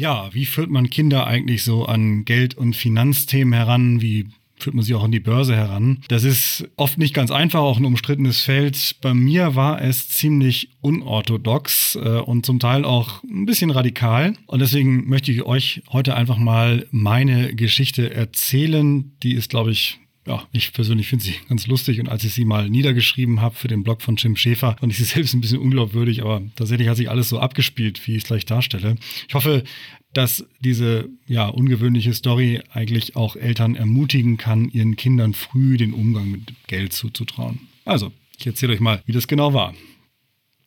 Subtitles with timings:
[0.00, 4.00] Ja, wie führt man Kinder eigentlich so an Geld- und Finanzthemen heran?
[4.00, 6.02] Wie führt man sie auch an die Börse heran.
[6.08, 8.96] Das ist oft nicht ganz einfach, auch ein umstrittenes Feld.
[9.02, 14.34] Bei mir war es ziemlich unorthodox äh, und zum Teil auch ein bisschen radikal.
[14.46, 19.12] Und deswegen möchte ich euch heute einfach mal meine Geschichte erzählen.
[19.22, 22.44] Die ist, glaube ich, ja, ich persönlich finde sie ganz lustig und als ich sie
[22.44, 25.58] mal niedergeschrieben habe für den Blog von Jim Schäfer, fand ich sie selbst ein bisschen
[25.58, 28.96] unglaubwürdig, aber tatsächlich hat sich alles so abgespielt, wie ich es gleich darstelle.
[29.28, 29.64] Ich hoffe,
[30.12, 36.30] dass diese ja, ungewöhnliche Story eigentlich auch Eltern ermutigen kann, ihren Kindern früh den Umgang
[36.30, 37.60] mit Geld zuzutrauen.
[37.84, 39.74] Also, ich erzähle euch mal, wie das genau war.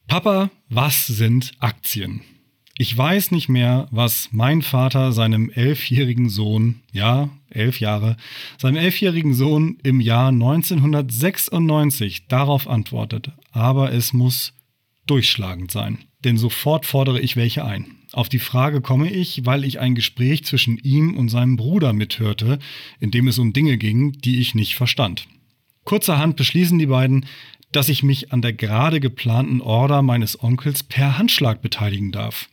[0.07, 2.21] Papa, was sind Aktien?
[2.75, 8.17] Ich weiß nicht mehr, was mein Vater seinem elfjährigen Sohn, ja, elf Jahre,
[8.57, 14.53] seinem elfjährigen Sohn im Jahr 1996 darauf antwortet, aber es muss
[15.05, 17.85] durchschlagend sein, denn sofort fordere ich welche ein.
[18.11, 22.57] Auf die Frage komme ich, weil ich ein Gespräch zwischen ihm und seinem Bruder mithörte,
[22.99, 25.27] in dem es um Dinge ging, die ich nicht verstand.
[25.83, 27.27] Kurzerhand beschließen die beiden,
[27.71, 32.49] dass ich mich an der gerade geplanten Order meines Onkels per Handschlag beteiligen darf.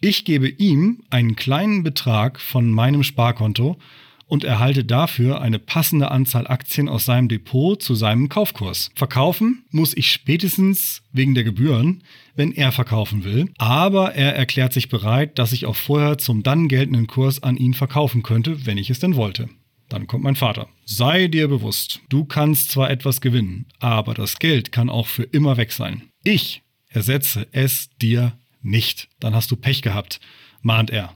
[0.00, 3.78] Ich gebe ihm einen kleinen Betrag von meinem Sparkonto
[4.28, 8.90] und erhalte dafür eine passende Anzahl Aktien aus seinem Depot zu seinem Kaufkurs.
[8.94, 12.04] Verkaufen muss ich spätestens wegen der Gebühren,
[12.36, 16.68] wenn er verkaufen will, aber er erklärt sich bereit, dass ich auch vorher zum dann
[16.68, 19.48] geltenden Kurs an ihn verkaufen könnte, wenn ich es denn wollte.
[19.88, 20.68] Dann kommt mein Vater.
[20.84, 25.56] Sei dir bewusst, du kannst zwar etwas gewinnen, aber das Geld kann auch für immer
[25.56, 26.02] weg sein.
[26.22, 28.38] Ich ersetze es dir
[28.68, 29.08] nicht.
[29.20, 30.20] Dann hast du Pech gehabt,
[30.62, 31.14] mahnt er.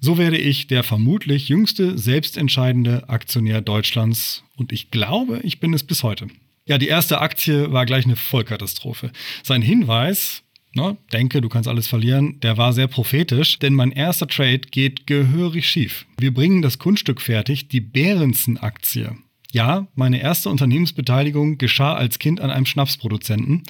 [0.00, 5.82] So werde ich der vermutlich jüngste selbstentscheidende Aktionär Deutschlands und ich glaube, ich bin es
[5.82, 6.28] bis heute.
[6.66, 9.12] Ja, die erste Aktie war gleich eine Vollkatastrophe.
[9.42, 10.42] Sein Hinweis,
[10.74, 15.06] ne, denke, du kannst alles verlieren, der war sehr prophetisch, denn mein erster Trade geht
[15.06, 16.06] gehörig schief.
[16.18, 19.16] Wir bringen das Kunststück fertig, die Behrensen-Aktie.
[19.54, 23.62] Ja, meine erste Unternehmensbeteiligung geschah als Kind an einem Schnapsproduzenten.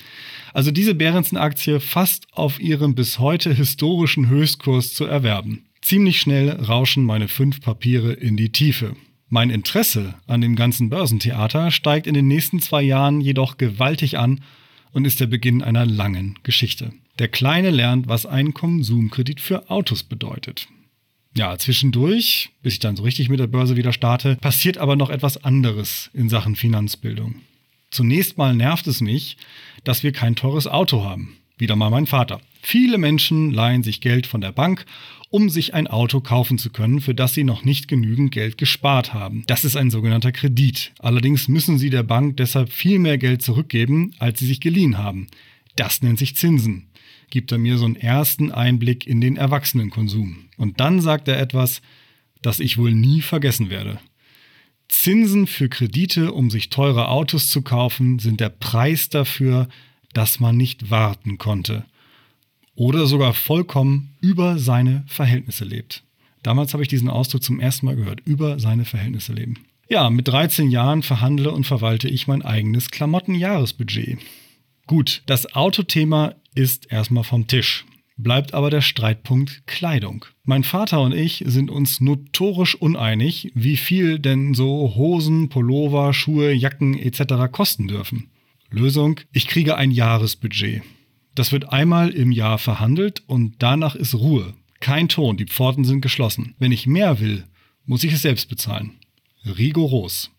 [0.54, 5.66] Also diese Behrensen-Aktie fast auf ihrem bis heute historischen Höchstkurs zu erwerben.
[5.82, 8.96] Ziemlich schnell rauschen meine fünf Papiere in die Tiefe.
[9.28, 14.40] Mein Interesse an dem ganzen Börsentheater steigt in den nächsten zwei Jahren jedoch gewaltig an
[14.92, 16.92] und ist der Beginn einer langen Geschichte.
[17.18, 20.66] Der Kleine lernt, was ein Konsumkredit für Autos bedeutet.
[21.36, 25.10] Ja, zwischendurch, bis ich dann so richtig mit der Börse wieder starte, passiert aber noch
[25.10, 27.36] etwas anderes in Sachen Finanzbildung.
[27.90, 29.36] Zunächst mal nervt es mich,
[29.82, 31.36] dass wir kein teures Auto haben.
[31.58, 32.40] Wieder mal mein Vater.
[32.62, 34.86] Viele Menschen leihen sich Geld von der Bank
[35.34, 39.12] um sich ein Auto kaufen zu können, für das sie noch nicht genügend Geld gespart
[39.12, 39.42] haben.
[39.48, 40.92] Das ist ein sogenannter Kredit.
[41.00, 45.26] Allerdings müssen sie der Bank deshalb viel mehr Geld zurückgeben, als sie sich geliehen haben.
[45.74, 46.86] Das nennt sich Zinsen.
[47.30, 50.46] Gibt er mir so einen ersten Einblick in den Erwachsenenkonsum.
[50.56, 51.82] Und dann sagt er etwas,
[52.42, 53.98] das ich wohl nie vergessen werde.
[54.88, 59.68] Zinsen für Kredite, um sich teure Autos zu kaufen, sind der Preis dafür,
[60.12, 61.84] dass man nicht warten konnte
[62.76, 66.02] oder sogar vollkommen über seine Verhältnisse lebt.
[66.42, 69.56] Damals habe ich diesen Ausdruck zum ersten Mal gehört, über seine Verhältnisse leben.
[69.88, 74.18] Ja, mit 13 Jahren verhandle und verwalte ich mein eigenes Klamottenjahresbudget.
[74.86, 77.86] Gut, das Autothema ist erstmal vom Tisch.
[78.16, 80.26] Bleibt aber der Streitpunkt Kleidung.
[80.44, 86.52] Mein Vater und ich sind uns notorisch uneinig, wie viel denn so Hosen, Pullover, Schuhe,
[86.52, 87.50] Jacken etc.
[87.50, 88.28] kosten dürfen.
[88.70, 90.82] Lösung, ich kriege ein Jahresbudget.
[91.34, 94.54] Das wird einmal im Jahr verhandelt und danach ist Ruhe.
[94.80, 96.54] Kein Ton, die Pforten sind geschlossen.
[96.58, 97.44] Wenn ich mehr will,
[97.86, 98.92] muss ich es selbst bezahlen.
[99.44, 100.30] Rigoros.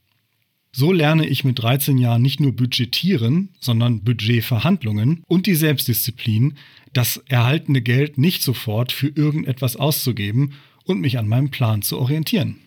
[0.77, 6.57] So lerne ich mit 13 Jahren nicht nur budgetieren, sondern Budgetverhandlungen und die Selbstdisziplin,
[6.91, 10.51] das erhaltene Geld nicht sofort für irgendetwas auszugeben
[10.83, 12.57] und mich an meinem Plan zu orientieren.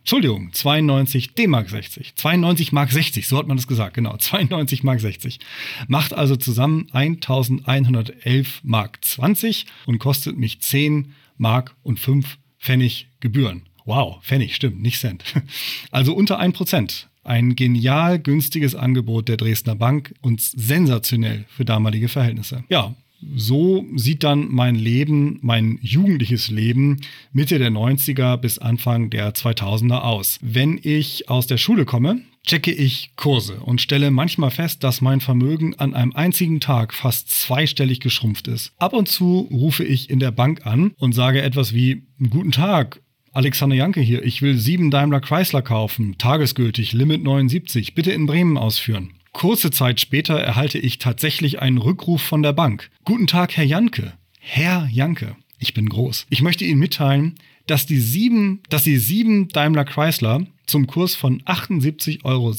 [0.00, 2.14] Entschuldigung, 92 D-Mark 60.
[2.16, 4.16] 92 Mark 60, so hat man das gesagt, genau.
[4.16, 5.38] 92 Mark 60.
[5.86, 13.68] Macht also zusammen 1111 Mark 20 und kostet mich 10 Mark und 5 Pfennig Gebühren.
[13.84, 15.24] Wow, Pfennig, stimmt, nicht Cent.
[15.90, 17.04] Also unter 1%.
[17.24, 22.64] Ein genial günstiges Angebot der Dresdner Bank und sensationell für damalige Verhältnisse.
[22.70, 22.94] Ja,
[23.34, 27.00] so sieht dann mein Leben, mein jugendliches Leben
[27.32, 30.38] Mitte der 90er bis Anfang der 2000er aus.
[30.40, 35.20] Wenn ich aus der Schule komme, checke ich Kurse und stelle manchmal fest, dass mein
[35.20, 38.72] Vermögen an einem einzigen Tag fast zweistellig geschrumpft ist.
[38.78, 43.00] Ab und zu rufe ich in der Bank an und sage etwas wie Guten Tag,
[43.32, 48.56] Alexander Janke hier, ich will sieben Daimler Chrysler kaufen, tagesgültig, Limit 79, bitte in Bremen
[48.56, 49.10] ausführen.
[49.38, 52.90] Kurze Zeit später erhalte ich tatsächlich einen Rückruf von der Bank.
[53.04, 54.14] Guten Tag, Herr Janke.
[54.40, 56.26] Herr Janke, ich bin groß.
[56.28, 57.36] Ich möchte Ihnen mitteilen,
[57.68, 62.52] dass die sieben, dass die sieben Daimler Chrysler zum Kurs von 78,60 Euro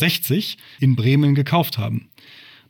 [0.80, 2.08] in Bremen gekauft haben.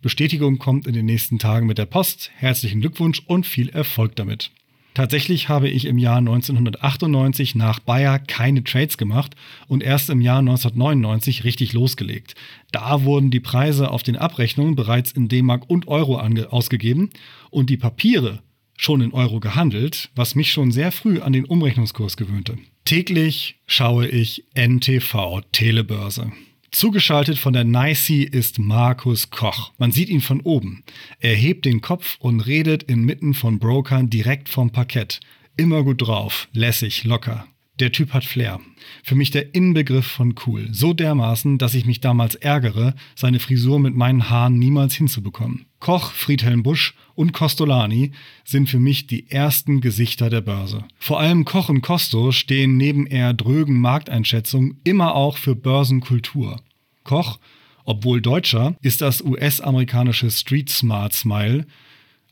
[0.02, 2.32] Bestätigung kommt in den nächsten Tagen mit der Post.
[2.34, 4.50] Herzlichen Glückwunsch und viel Erfolg damit.
[5.00, 9.34] Tatsächlich habe ich im Jahr 1998 nach Bayer keine Trades gemacht
[9.70, 12.36] und erst im Jahr 1999 richtig losgelegt.
[12.74, 17.12] Da wurden die Preise auf den Abrechnungen bereits in D-Mark und Euro ausgegeben
[17.50, 18.40] und die Papiere
[18.76, 22.58] schon in Euro gehandelt, was mich schon sehr früh an den Umrechnungskurs gewöhnte.
[22.84, 26.34] Täglich schaue ich NTV Telebörse.
[26.72, 29.72] Zugeschaltet von der NICE ist Markus Koch.
[29.80, 30.84] Man sieht ihn von oben.
[31.20, 35.20] Er hebt den Kopf und redet inmitten von Brokern direkt vom Parkett.
[35.58, 37.48] Immer gut drauf, lässig, locker.
[37.80, 38.60] Der Typ hat Flair.
[39.04, 40.68] Für mich der Inbegriff von cool.
[40.72, 45.66] So dermaßen, dass ich mich damals ärgere, seine Frisur mit meinen Haaren niemals hinzubekommen.
[45.80, 48.12] Koch, Friedhelm Busch und Costolani
[48.44, 50.86] sind für mich die ersten Gesichter der Börse.
[50.98, 56.62] Vor allem Koch und Costo stehen neben eher drögen Markteinschätzungen immer auch für Börsenkultur.
[57.04, 57.40] Koch,
[57.86, 61.66] obwohl Deutscher, ist das US-amerikanische Street Smart Smile.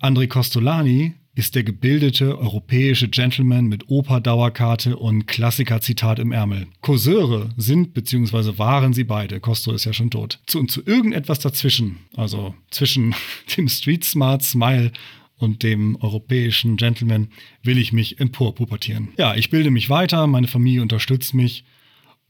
[0.01, 6.65] André Costolani ist der gebildete europäische Gentleman mit Oper-Dauerkarte und Klassiker-Zitat im Ärmel.
[6.81, 8.57] Causeure sind bzw.
[8.57, 10.39] waren sie beide, Costo ist ja schon tot.
[10.47, 13.13] Zu, und zu irgendetwas dazwischen, also zwischen
[13.55, 14.91] dem Street Smart Smile
[15.37, 17.27] und dem europäischen Gentleman,
[17.61, 19.09] will ich mich emporpubertieren.
[19.19, 21.65] Ja, ich bilde mich weiter, meine Familie unterstützt mich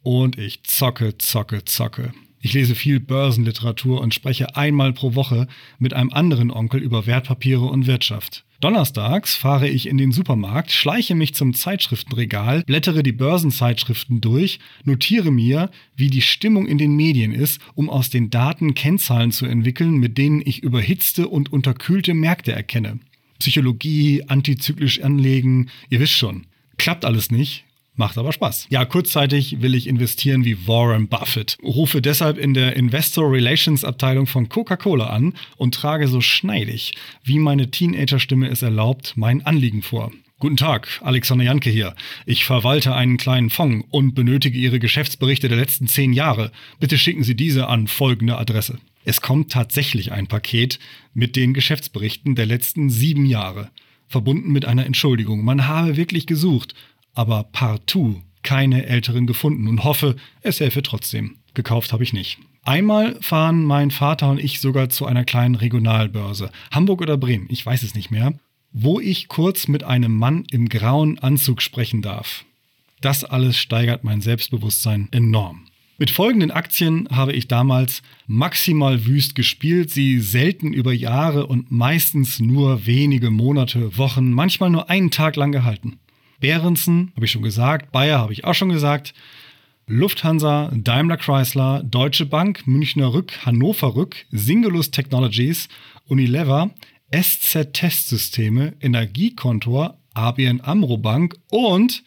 [0.03, 2.11] und ich zocke, zocke, zocke.
[2.39, 5.47] Ich lese viel Börsenliteratur und spreche einmal pro Woche
[5.79, 8.43] mit einem anderen Onkel über Wertpapiere und Wirtschaft.
[8.59, 15.31] Donnerstags fahre ich in den Supermarkt, schleiche mich zum Zeitschriftenregal, blättere die Börsenzeitschriften durch, notiere
[15.31, 19.97] mir, wie die Stimmung in den Medien ist, um aus den Daten Kennzahlen zu entwickeln,
[19.97, 22.99] mit denen ich überhitzte und unterkühlte Märkte erkenne.
[23.37, 26.47] Psychologie, antizyklisch anlegen, ihr wisst schon.
[26.77, 27.66] Klappt alles nicht,
[27.97, 28.67] Macht aber Spaß.
[28.69, 31.57] Ja, kurzzeitig will ich investieren wie Warren Buffett.
[31.63, 37.39] Rufe deshalb in der Investor Relations Abteilung von Coca-Cola an und trage so schneidig, wie
[37.39, 40.11] meine Teenager-Stimme es erlaubt, mein Anliegen vor.
[40.37, 41.95] Guten Tag, Alexander Janke hier.
[42.27, 46.51] Ich verwalte einen kleinen Fonds und benötige Ihre Geschäftsberichte der letzten zehn Jahre.
[46.79, 48.77] Bitte schicken Sie diese an folgende Adresse.
[49.05, 50.77] Es kommt tatsächlich ein Paket
[51.15, 53.71] mit den Geschäftsberichten der letzten sieben Jahre,
[54.07, 55.43] verbunden mit einer Entschuldigung.
[55.43, 56.75] Man habe wirklich gesucht
[57.17, 61.37] aber partout keine älteren gefunden und hoffe, es helfe trotzdem.
[61.53, 62.37] Gekauft habe ich nicht.
[62.63, 67.65] Einmal fahren mein Vater und ich sogar zu einer kleinen Regionalbörse, Hamburg oder Bremen, ich
[67.65, 68.33] weiß es nicht mehr,
[68.71, 72.45] wo ich kurz mit einem Mann im grauen Anzug sprechen darf.
[73.01, 75.67] Das alles steigert mein Selbstbewusstsein enorm.
[75.97, 82.39] Mit folgenden Aktien habe ich damals maximal wüst gespielt, sie selten über Jahre und meistens
[82.39, 85.97] nur wenige Monate, Wochen, manchmal nur einen Tag lang gehalten.
[86.39, 89.13] Behrensen, habe ich schon gesagt, Bayer habe ich auch schon gesagt,
[89.87, 95.69] Lufthansa, Daimler Chrysler, Deutsche Bank, Münchner Rück, Hannover Rück, Singulus Technologies,
[96.05, 96.71] Unilever,
[97.11, 102.03] SZ Testsysteme, Energiekontor, ABN Amro Bank und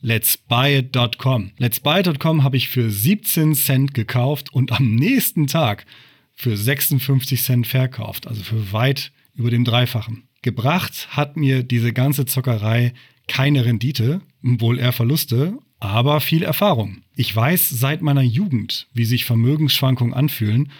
[0.00, 1.52] letsbuyit.com.
[1.56, 5.86] Letsbuyit.com habe ich für 17 Cent gekauft und am nächsten Tag
[6.34, 10.28] für 56 Cent verkauft, also für weit über dem Dreifachen.
[10.42, 12.92] Gebracht hat mir diese ganze Zockerei
[13.28, 17.02] keine Rendite, wohl eher Verluste, aber viel Erfahrung.
[17.14, 20.70] Ich weiß seit meiner Jugend, wie sich Vermögensschwankungen anfühlen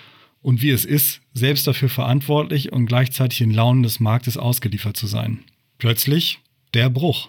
[0.40, 5.06] und wie es ist, selbst dafür verantwortlich und gleichzeitig in Launen des Marktes ausgeliefert zu
[5.06, 5.40] sein.
[5.78, 6.40] Plötzlich
[6.74, 7.28] der Bruch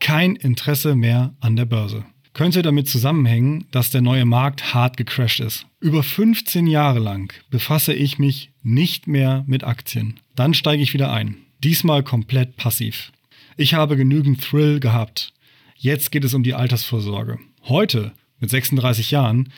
[0.00, 2.04] kein Interesse mehr an der Börse.
[2.34, 5.66] Könnte damit zusammenhängen, dass der neue Markt hart gecrashed ist.
[5.80, 10.18] Über 15 Jahre lang befasse ich mich nicht mehr mit Aktien.
[10.34, 11.36] Dann steige ich wieder ein.
[11.62, 13.12] Diesmal komplett passiv.
[13.56, 15.32] Ich habe genügend Thrill gehabt.
[15.76, 17.38] Jetzt geht es um die Altersvorsorge.
[17.68, 19.52] Heute, mit 36 Jahren,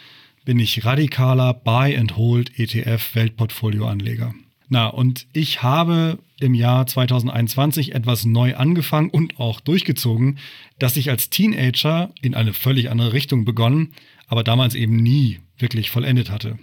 [0.45, 4.35] bin ich radikaler Buy and Hold ETF Weltportfolio-Anleger.
[4.69, 10.39] Na, und ich habe im Jahr 2021 etwas neu angefangen und auch durchgezogen,
[10.79, 13.95] das ich als Teenager in eine völlig andere Richtung begonnen,
[14.27, 16.59] aber damals eben nie wirklich vollendet hatte.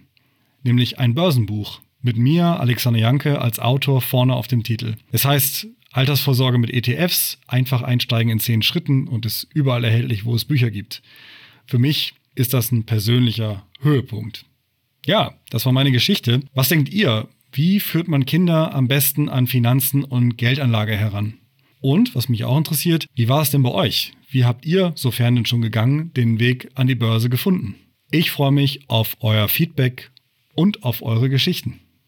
[0.61, 4.97] Nämlich ein Börsenbuch mit mir, Alexander Janke, als Autor vorne auf dem Titel.
[5.11, 10.35] Es heißt Altersvorsorge mit ETFs, einfach einsteigen in zehn Schritten und ist überall erhältlich, wo
[10.35, 11.01] es Bücher gibt.
[11.67, 14.45] Für mich ist das ein persönlicher Höhepunkt.
[15.05, 16.41] Ja, das war meine Geschichte.
[16.53, 17.27] Was denkt ihr?
[17.51, 21.35] Wie führt man Kinder am besten an Finanzen und Geldanlage heran?
[21.79, 24.13] Und, was mich auch interessiert, wie war es denn bei euch?
[24.29, 27.75] Wie habt ihr, sofern denn schon gegangen, den Weg an die Börse gefunden?
[28.09, 30.09] Ich freue mich auf euer Feedback
[30.55, 31.79] und auf eure Geschichten.